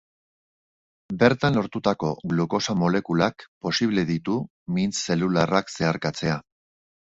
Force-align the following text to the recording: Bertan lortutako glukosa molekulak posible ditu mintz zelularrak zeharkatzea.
Bertan 1.23 1.59
lortutako 1.59 2.09
glukosa 2.33 2.77
molekulak 2.85 3.47
posible 3.69 4.09
ditu 4.13 4.41
mintz 4.79 4.99
zelularrak 5.07 5.75
zeharkatzea. 5.79 6.45